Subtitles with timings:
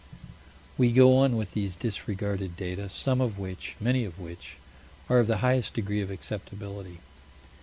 [0.79, 4.55] We go on with these disregarded data, some of which, many of which,
[5.07, 6.97] are of the highest degree of acceptability.